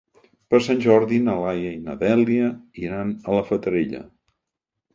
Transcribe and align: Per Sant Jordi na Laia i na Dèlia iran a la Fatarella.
Per 0.53 0.59
Sant 0.67 0.79
Jordi 0.85 1.19
na 1.25 1.35
Laia 1.41 1.75
i 1.75 1.83
na 1.83 1.97
Dèlia 2.05 2.49
iran 2.87 3.15
a 3.29 3.39
la 3.39 3.47
Fatarella. 3.53 4.05